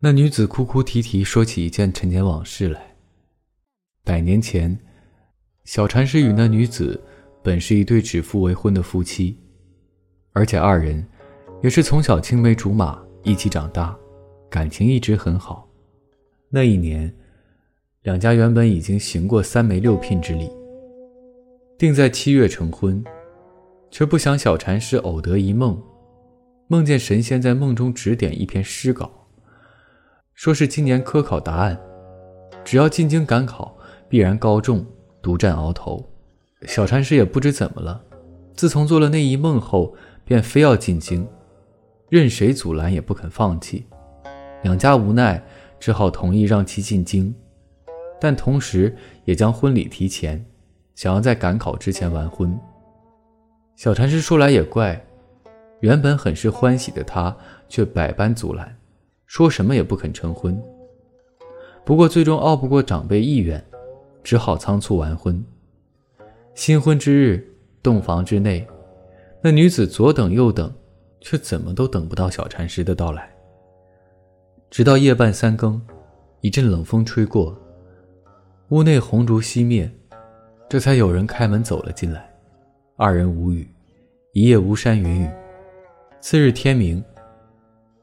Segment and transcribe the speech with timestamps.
[0.00, 2.94] 那女子哭哭啼啼说起一件陈年往事来。
[4.04, 4.78] 百年前，
[5.64, 7.02] 小禅师与那女子
[7.42, 9.36] 本是一对指腹为婚的夫妻，
[10.32, 11.04] 而且二人
[11.64, 13.98] 也是从小青梅竹马一起长大，
[14.48, 15.68] 感情一直很好。
[16.48, 17.12] 那一年，
[18.02, 20.48] 两家原本已经行过三媒六聘之礼，
[21.76, 23.02] 定在七月成婚，
[23.90, 25.76] 却不想小禅师偶得一梦，
[26.68, 29.17] 梦见神仙在梦中指点一篇诗稿。
[30.38, 31.76] 说是今年科考答案，
[32.64, 33.76] 只要进京赶考，
[34.08, 34.86] 必然高中，
[35.20, 36.08] 独占鳌头。
[36.62, 38.00] 小禅师也不知怎么了，
[38.54, 41.26] 自从做了那一梦后，便非要进京，
[42.08, 43.84] 任谁阻拦也不肯放弃。
[44.62, 45.42] 两家无奈，
[45.80, 47.34] 只好同意让其进京，
[48.20, 50.46] 但同时也将婚礼提前，
[50.94, 52.56] 想要在赶考之前完婚。
[53.74, 55.04] 小禅师说来也怪，
[55.80, 57.36] 原本很是欢喜的他，
[57.68, 58.77] 却百般阻拦。
[59.28, 60.60] 说什么也不肯成婚。
[61.84, 63.62] 不过最终拗不过长辈意愿，
[64.24, 65.44] 只好仓促完婚。
[66.54, 67.46] 新婚之日，
[67.82, 68.66] 洞房之内，
[69.42, 70.74] 那女子左等右等，
[71.20, 73.30] 却怎么都等不到小禅师的到来。
[74.70, 75.80] 直到夜半三更，
[76.40, 77.54] 一阵冷风吹过，
[78.70, 79.90] 屋内红烛熄灭，
[80.70, 82.30] 这才有人开门走了进来。
[82.96, 83.68] 二人无语，
[84.32, 85.30] 一夜巫山云雨。
[86.18, 87.04] 次日天明。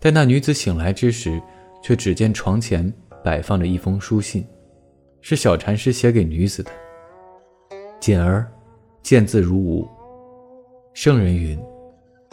[0.00, 1.38] 待那女子醒来之时，
[1.82, 2.90] 却只见床前
[3.22, 4.46] 摆放着一封书信，
[5.20, 6.70] 是小禅师写给女子的。
[8.00, 8.50] 锦儿，
[9.02, 9.86] 见字如晤。
[10.94, 11.62] 圣人云：“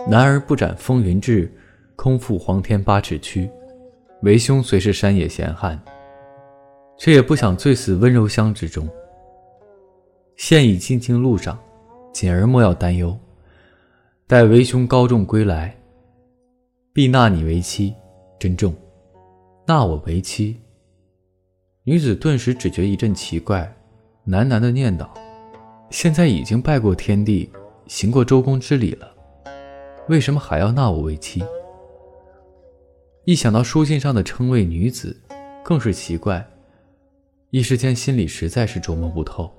[0.10, 1.52] 男儿不斩风云志，
[1.98, 3.50] 空负黄天八尺躯。
[4.22, 5.78] 为兄虽是山野闲汉，
[6.98, 8.88] 却也不想醉死温柔乡之中。
[10.38, 11.60] 现已进京路上，
[12.14, 13.16] 锦儿莫要担忧。
[14.26, 15.76] 待为兄高中归来。”
[16.98, 17.94] 必纳你为妻，
[18.40, 18.74] 珍重。
[19.68, 20.60] 纳我为妻。
[21.84, 23.72] 女子顿时只觉一阵奇怪，
[24.26, 25.08] 喃喃的念叨
[25.92, 27.52] ：“现在已经拜过天地，
[27.86, 29.14] 行过周公之礼了，
[30.10, 31.44] 为什么还要纳我为妻？”
[33.26, 35.16] 一想到书信上的称谓“女子”，
[35.64, 36.44] 更是奇怪，
[37.52, 39.54] 一时间心里实在是琢磨不透。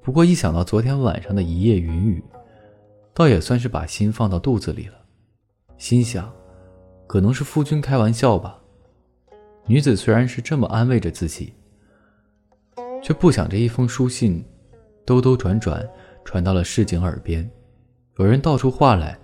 [0.00, 2.24] 不过一想到昨天晚上的一夜云雨，
[3.12, 4.94] 倒也算是把心放到肚子里了。
[5.76, 6.30] 心想，
[7.10, 8.56] 可能是夫君开玩笑吧。
[9.66, 11.52] 女子虽然是这么安慰着自己，
[13.02, 14.44] 却不想这一封书信，
[15.04, 15.84] 兜兜转转
[16.24, 17.50] 传到了市井耳边，
[18.18, 19.18] 有人道出话来，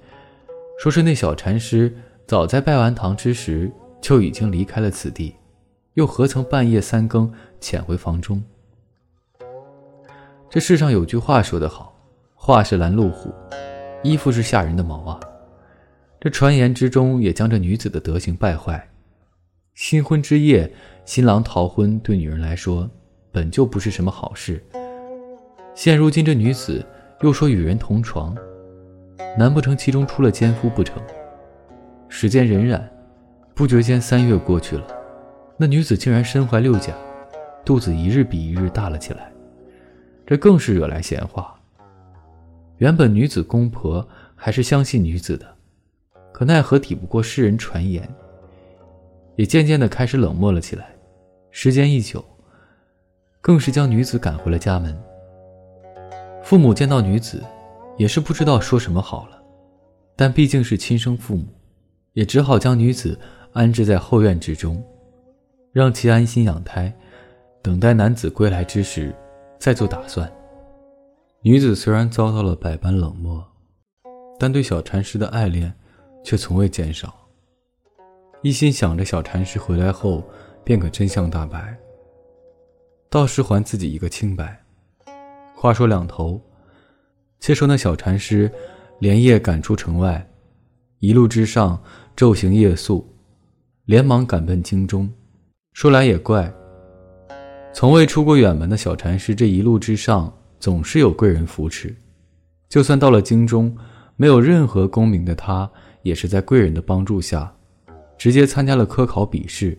[0.80, 1.96] 说是那小禅师
[2.26, 3.70] 早在拜完堂之时
[4.00, 5.36] 就已经离开了此地，
[5.94, 8.42] 又何曾半夜三更潜回房中？
[10.50, 11.96] 这世上有句话说得好
[12.34, 13.32] ：“话是拦路虎，
[14.02, 15.20] 衣服是吓人的毛啊。”
[16.26, 18.84] 这传言之中也将这女子的德行败坏。
[19.74, 20.68] 新婚之夜，
[21.04, 22.90] 新郎逃婚，对女人来说
[23.30, 24.60] 本就不是什么好事。
[25.72, 26.84] 现如今这女子
[27.20, 28.36] 又说与人同床，
[29.38, 31.00] 难不成其中出了奸夫不成？
[32.08, 32.82] 时间荏苒，
[33.54, 34.84] 不觉间三月过去了，
[35.56, 36.92] 那女子竟然身怀六甲，
[37.64, 39.30] 肚子一日比一日大了起来，
[40.26, 41.54] 这更是惹来闲话。
[42.78, 44.04] 原本女子公婆
[44.34, 45.55] 还是相信女子的。
[46.36, 48.06] 可奈何抵不过世人传言，
[49.36, 50.94] 也渐渐的开始冷漠了起来。
[51.50, 52.22] 时间一久，
[53.40, 54.94] 更是将女子赶回了家门。
[56.42, 57.42] 父母见到女子，
[57.96, 59.42] 也是不知道说什么好了，
[60.14, 61.46] 但毕竟是亲生父母，
[62.12, 63.18] 也只好将女子
[63.54, 64.84] 安置在后院之中，
[65.72, 66.94] 让其安心养胎，
[67.62, 69.10] 等待男子归来之时
[69.58, 70.30] 再做打算。
[71.40, 73.42] 女子虽然遭到了百般冷漠，
[74.38, 75.72] 但对小禅师的爱恋。
[76.26, 77.14] 却从未减少，
[78.42, 80.24] 一心想着小禅师回来后
[80.64, 81.78] 便可真相大白，
[83.08, 84.60] 到时还自己一个清白。
[85.54, 86.42] 话说两头，
[87.38, 88.50] 且说那小禅师
[88.98, 90.28] 连夜赶出城外，
[90.98, 91.80] 一路之上
[92.16, 93.08] 昼行夜宿，
[93.84, 95.08] 连忙赶奔京中。
[95.74, 96.52] 说来也怪，
[97.72, 101.94] 从未出过远门的小禅师，这一路之上总是有贵人扶持，
[102.68, 103.78] 就算到了京中，
[104.16, 105.70] 没有任何功名的他。
[106.06, 107.52] 也是在贵人的帮助下，
[108.16, 109.76] 直接参加了科考笔试。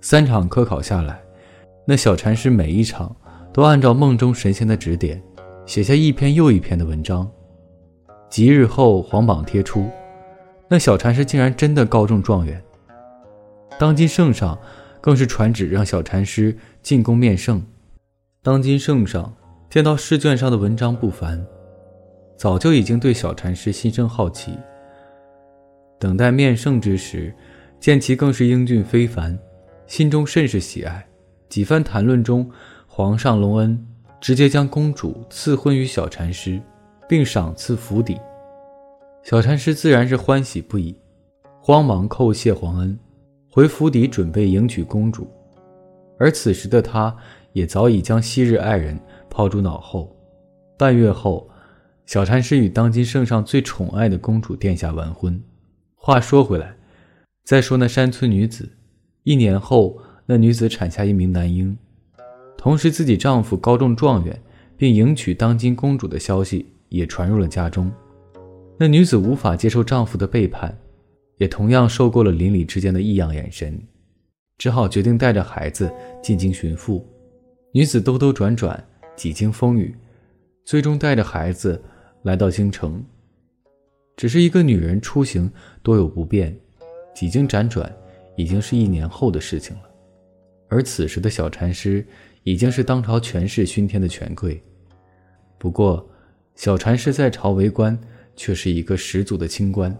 [0.00, 1.20] 三场科考下来，
[1.84, 3.14] 那小禅师每一场
[3.52, 5.20] 都按照梦中神仙的指点，
[5.66, 7.28] 写下一篇又一篇的文章。
[8.30, 9.90] 几日后，皇榜贴出，
[10.68, 12.62] 那小禅师竟然真的高中状元。
[13.76, 14.56] 当今圣上
[15.00, 17.60] 更是传旨让小禅师进宫面圣。
[18.44, 19.34] 当今圣上
[19.68, 21.44] 见到试卷上的文章不凡，
[22.36, 24.56] 早就已经对小禅师心生好奇。
[25.98, 27.34] 等待面圣之时，
[27.80, 29.38] 见其更是英俊非凡，
[29.86, 31.06] 心中甚是喜爱。
[31.48, 32.48] 几番谈论中，
[32.86, 33.86] 皇上隆恩，
[34.20, 36.60] 直接将公主赐婚于小禅师，
[37.08, 38.18] 并赏赐府邸。
[39.22, 40.94] 小禅师自然是欢喜不已，
[41.60, 42.98] 慌忙叩谢皇恩，
[43.50, 45.26] 回府邸准备迎娶公主。
[46.18, 47.14] 而此时的他，
[47.52, 48.98] 也早已将昔日爱人
[49.30, 50.14] 抛诸脑后。
[50.76, 51.48] 半月后，
[52.04, 55.42] 小禅师与当今圣上最宠爱的公主殿下完婚。
[56.06, 56.76] 话说回来，
[57.42, 58.70] 再说那山村女子，
[59.24, 61.76] 一年后，那女子产下一名男婴，
[62.56, 64.40] 同时自己丈夫高中状元，
[64.76, 67.90] 并迎娶当今公主的消息也传入了家中。
[68.78, 70.78] 那女子无法接受丈夫的背叛，
[71.38, 73.76] 也同样受够了邻里之间的异样眼神。
[74.58, 75.92] 只好决定带着孩子
[76.22, 77.04] 进京寻父。
[77.72, 78.80] 女子兜兜转转，
[79.16, 79.92] 几经风雨，
[80.64, 81.82] 最终带着孩子
[82.22, 83.04] 来到京城。
[84.16, 85.50] 只是一个女人出行
[85.82, 86.58] 多有不便，
[87.14, 87.94] 几经辗转，
[88.34, 89.82] 已经是一年后的事情了。
[90.68, 92.04] 而此时的小禅师
[92.42, 94.60] 已经是当朝权势熏天的权贵。
[95.58, 96.08] 不过，
[96.54, 97.96] 小禅师在朝为官，
[98.34, 99.94] 却是一个十足的清官，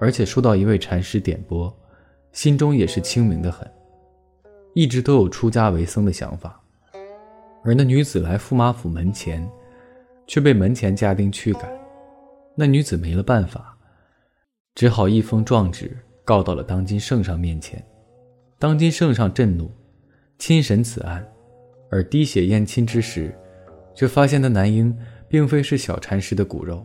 [0.00, 1.76] 而且受到一位禅师点拨。
[2.32, 3.68] 心中也是清明的很，
[4.74, 6.60] 一直都有出家为僧的想法。
[7.64, 9.44] 而那女子来驸马府门前，
[10.26, 11.77] 却被门前家丁驱赶。
[12.60, 13.78] 那女子没了办法，
[14.74, 17.80] 只好一封状纸告到了当今圣上面前。
[18.58, 19.70] 当今圣上震怒，
[20.38, 21.24] 亲审此案，
[21.88, 23.32] 而滴血验亲之时，
[23.94, 24.92] 却发现那男婴
[25.28, 26.84] 并非是小禅师的骨肉，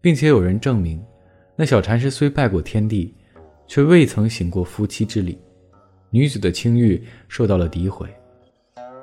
[0.00, 1.00] 并且有人证明，
[1.54, 3.14] 那小禅师虽拜过天地。
[3.68, 5.36] 却未曾行过夫妻之礼，
[6.10, 8.08] 女子的清誉受到了诋毁。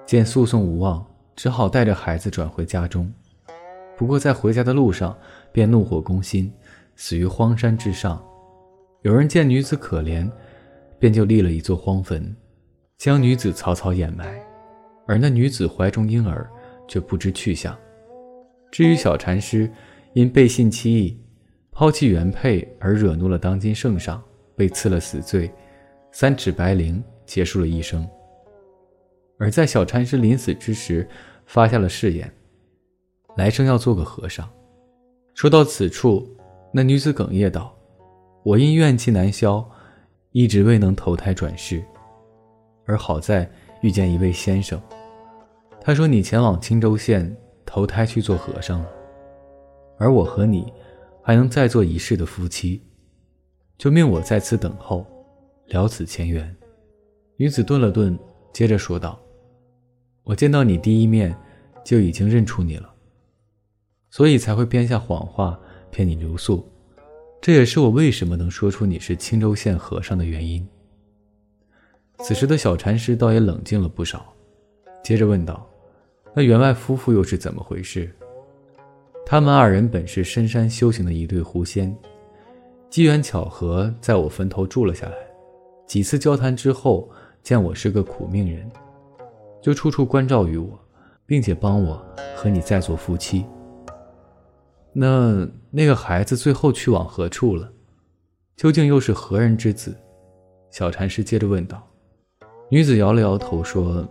[0.05, 1.05] 见诉讼无望，
[1.35, 3.11] 只好带着孩子转回家中。
[3.97, 5.17] 不过在回家的路上，
[5.53, 6.51] 便怒火攻心，
[6.97, 8.21] 死于荒山之上。
[9.03, 10.29] 有人见女子可怜，
[10.99, 12.35] 便就立了一座荒坟，
[12.97, 14.37] 将女子草草掩埋。
[15.07, 16.49] 而那女子怀中婴儿
[16.87, 17.77] 却不知去向。
[18.71, 19.71] 至于小禅师，
[20.13, 21.17] 因背信弃义，
[21.71, 24.21] 抛弃原配而惹怒了当今圣上。
[24.55, 25.51] 被赐了死罪，
[26.11, 28.07] 三尺白绫结束了一生。
[29.39, 31.09] 而在小禅师临死之时，
[31.47, 32.31] 发下了誓言，
[33.35, 34.47] 来生要做个和尚。
[35.33, 36.27] 说到此处，
[36.71, 37.75] 那女子哽咽道
[38.43, 39.67] ：“我因怨气难消，
[40.31, 41.83] 一直未能投胎转世。
[42.85, 43.49] 而好在
[43.81, 44.79] 遇见一位先生，
[45.81, 47.35] 他说你前往青州县
[47.65, 48.87] 投胎去做和尚了，
[49.97, 50.71] 而我和你
[51.21, 52.81] 还能再做一世的夫妻。”
[53.75, 55.05] 就命我在此等候，
[55.67, 56.55] 了此前缘。
[57.37, 58.17] 女子顿了顿，
[58.53, 59.19] 接着说道
[60.23, 61.35] ：“我见到你第一面，
[61.83, 62.92] 就已经认出你了，
[64.13, 66.63] 所以才会编下谎话骗你留宿。
[67.41, 70.63] 这也是我为什么能说出你是青州县和尚的原因。”
[72.21, 74.31] 此时的小禅师倒也冷静了不少，
[75.03, 75.67] 接着问道
[76.31, 78.07] ：“那员外夫妇又是怎么回事？
[79.25, 81.91] 他们二人本是深山修行的一对狐仙。”
[82.91, 85.15] 机缘巧合，在我坟头住了下来。
[85.87, 87.09] 几次交谈之后，
[87.41, 88.71] 见我是个苦命人，
[89.59, 90.79] 就处处关照于我，
[91.25, 91.99] 并且帮我
[92.35, 93.43] 和你再做夫妻。
[94.93, 97.71] 那那个孩子最后去往何处了？
[98.55, 99.95] 究竟又是何人之子？
[100.69, 101.81] 小禅师接着问道。
[102.69, 104.07] 女子摇了摇头说：“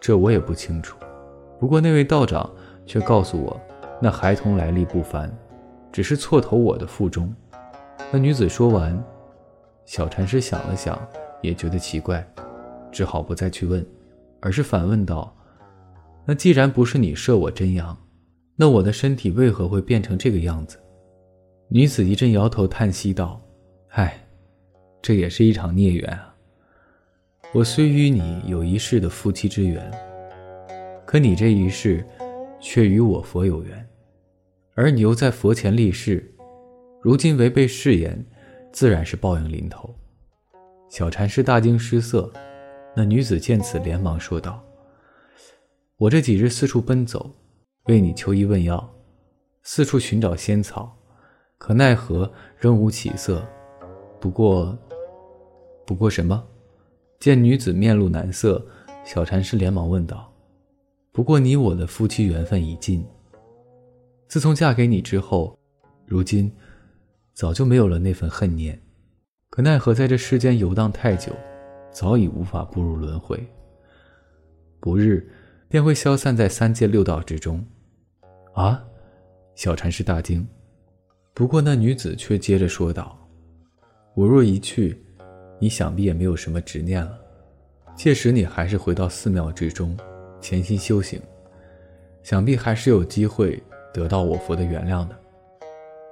[0.00, 0.96] 这我也不清楚。
[1.60, 2.50] 不过那位道长
[2.86, 3.60] 却告诉我，
[4.00, 5.30] 那孩童来历不凡，
[5.92, 7.34] 只是错投我的腹中。”
[8.10, 8.98] 那女子说完，
[9.84, 10.98] 小禅师想了想，
[11.42, 12.26] 也觉得奇怪，
[12.90, 13.86] 只好不再去问，
[14.40, 15.36] 而是反问道
[16.24, 17.94] ：“那既然不是你射我真阳，
[18.60, 20.76] 那我的身体为何会变成这个样子？”
[21.70, 23.40] 女子一阵摇头叹息道
[23.94, 24.26] ：“唉，
[25.00, 26.34] 这也是一场孽缘啊。
[27.54, 29.88] 我虽与你有一世的夫妻之缘，
[31.06, 32.04] 可你这一世
[32.60, 33.88] 却与我佛有缘，
[34.74, 36.34] 而你又在佛前立誓。”
[37.00, 38.26] 如今违背誓言，
[38.72, 39.94] 自然是报应临头。
[40.88, 42.30] 小禅师大惊失色，
[42.96, 44.60] 那女子见此，连忙说道
[45.96, 47.30] ：“我这几日四处奔走，
[47.88, 48.88] 为你求医问药，
[49.62, 50.94] 四处寻找仙草，
[51.56, 53.42] 可奈何仍无起色。
[54.20, 54.78] 不过，
[55.86, 56.46] 不过什么？”
[57.18, 58.64] 见女子面露难色，
[59.04, 60.32] 小禅师连忙问道
[61.10, 63.04] ：“不过你我的夫妻缘分已尽。
[64.28, 65.58] 自从嫁给你之后，
[66.06, 66.52] 如今……”
[67.32, 68.76] 早就没有了那份恨念，
[69.48, 71.32] 可奈何在这世间游荡太久，
[71.92, 73.48] 早已无法步入轮回，
[74.80, 75.30] 不日
[75.68, 77.64] 便会消散在三界六道之中。
[78.54, 78.84] 啊！
[79.54, 80.46] 小禅师大惊。
[81.34, 83.16] 不过那女子却接着说道
[84.14, 85.00] ：“我若一去，
[85.60, 87.18] 你想必也没有什么执念了。
[87.94, 89.96] 届时你还是回到寺庙之中，
[90.40, 91.20] 潜心修行，
[92.22, 93.62] 想必还是有机会
[93.92, 95.16] 得到我佛的原谅的。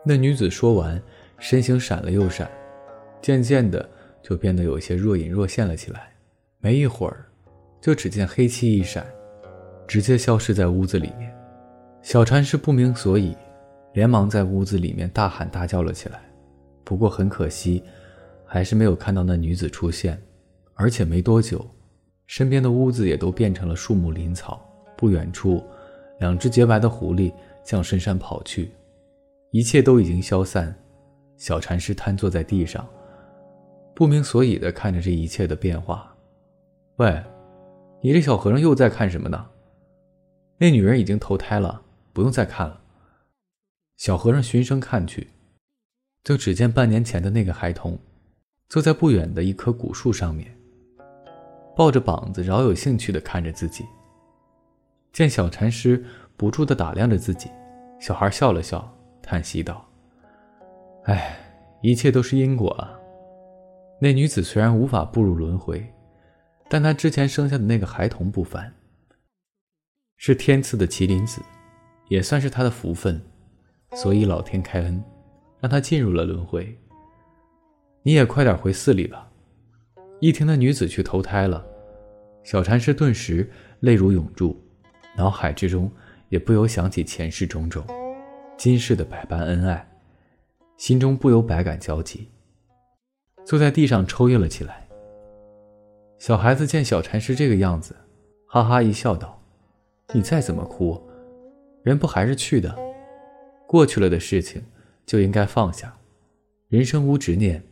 [0.05, 1.00] 那女子说完，
[1.38, 2.50] 身形闪了又闪，
[3.21, 3.88] 渐渐的
[4.23, 6.12] 就变得有些若隐若现了起来。
[6.59, 7.26] 没一会儿，
[7.81, 9.07] 就只见黑气一闪，
[9.87, 11.25] 直接消失在屋子里面。
[12.06, 13.36] 小禅师不明所以，
[13.92, 16.22] 连忙在屋子里面大喊大叫了起来。
[16.84, 17.82] 不过很可惜，
[18.44, 20.16] 还是没有看到那女子出现，
[20.75, 21.68] 而且没多久。
[22.28, 24.64] 身边的屋子也都变成了树木林草。
[24.96, 25.60] 不远处，
[26.20, 27.32] 两只洁白的狐狸
[27.64, 28.70] 向深山跑去。
[29.50, 30.72] 一切都已经消散。
[31.36, 32.86] 小禅师瘫坐在地上，
[33.96, 36.14] 不明所以地看着这一切的变化。
[36.98, 37.20] 喂，
[38.00, 39.44] 你这小和尚又在看什么呢？
[40.56, 41.82] 那女人已经投胎了，
[42.16, 42.80] 不用再看了。
[43.99, 45.28] 小和尚循声看去，
[46.25, 47.99] 就只见半年前的那个孩童，
[48.70, 50.50] 坐在不远的一棵古树上面。
[51.76, 53.85] 抱着膀子，饶有兴趣地看着自己。
[55.12, 56.02] 见小禅师
[56.38, 57.50] 不住地打量着自己，
[58.00, 59.87] 小孩笑了笑，叹息道
[61.04, 61.37] ：“哎，
[61.82, 62.99] 一切都是因果啊。
[64.00, 65.87] 那女子虽然无法步入轮回，
[66.70, 68.73] 但她之前生下的那个孩童不凡，
[70.16, 71.42] 是天赐的麒麟子，
[72.08, 73.20] 也算是他的福分，
[73.94, 75.02] 所以老天开恩，
[75.60, 76.76] 让他进入了轮回。
[78.02, 79.30] 你也快点回寺里吧。”
[80.18, 81.62] 一听那女子去投胎了，
[82.42, 84.58] 小禅师顿时泪如涌注，
[85.14, 85.90] 脑海之中
[86.30, 87.84] 也不由想起前世种种，
[88.56, 89.86] 今世的百般恩爱，
[90.78, 92.28] 心中不由百感交集，
[93.44, 94.88] 坐在地上抽噎了起来。
[96.18, 97.94] 小孩子见小禅师这个样子，
[98.46, 99.38] 哈哈一笑，道
[100.14, 101.05] ：“你再怎么哭，
[101.87, 102.76] 人不还是去的？
[103.64, 104.61] 过去了的事情
[105.07, 105.97] 就应该放下，
[106.66, 107.62] 人生无执念。”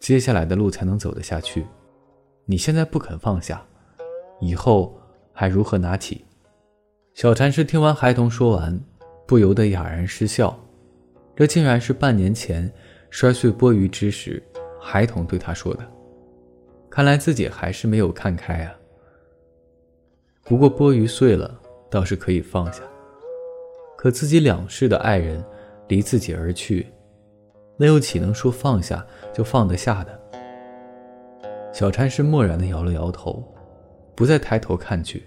[0.00, 1.66] 接下来的路才能走得下去。
[2.46, 3.62] 你现在不肯放下，
[4.40, 4.98] 以后
[5.34, 6.24] 还如何拿起？
[7.12, 8.80] 小禅师听完孩童说完，
[9.26, 10.58] 不由得哑然失笑。
[11.36, 12.72] 这竟然是半年前
[13.10, 14.42] 摔碎钵盂之时，
[14.80, 15.86] 孩童对他说的。
[16.88, 18.74] 看来自己还是没有看开啊。
[20.42, 22.82] 不过钵盂碎了，倒是可以放下。
[23.96, 25.44] 可自己两世的爱人
[25.88, 26.86] 离自己而去。
[27.76, 30.20] 那又岂能说放下就放得下的？
[31.72, 33.42] 小禅师默然地摇了摇头，
[34.14, 35.26] 不再抬头看去。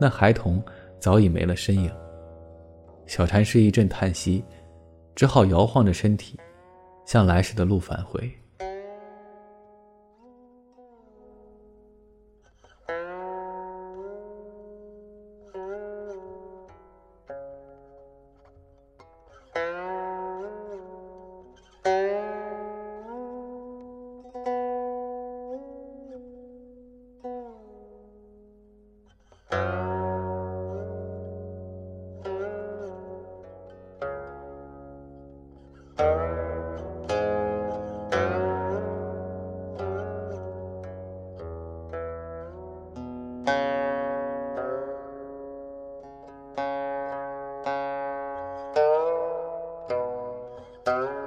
[0.00, 0.62] 那孩童
[0.98, 1.92] 早已没了身影。
[3.06, 4.42] 小禅师一阵叹息，
[5.14, 6.38] 只好摇晃着身体，
[7.04, 8.30] 向来时的路返回。
[50.88, 51.18] Uh...